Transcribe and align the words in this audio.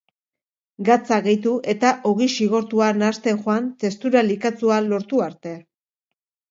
Gatza 0.87 1.19
gehitu 1.27 1.53
eta 1.75 1.91
ogi 2.13 2.29
xigortua 2.37 2.89
nahasten 3.03 3.41
joan 3.45 3.71
testura 3.85 4.27
likatsua 4.33 4.83
lortu 4.91 5.25
arte. 5.31 5.59